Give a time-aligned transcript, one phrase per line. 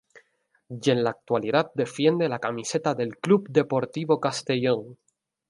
[0.67, 4.97] Y en la actualidad defiende la camiseta del Club Deportivo Castellón